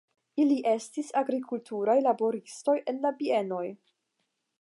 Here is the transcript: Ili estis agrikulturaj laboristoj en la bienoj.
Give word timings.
Ili 0.43 0.55
estis 0.69 1.11
agrikulturaj 1.19 1.97
laboristoj 2.07 2.75
en 2.93 3.03
la 3.05 3.13
bienoj. 3.21 3.63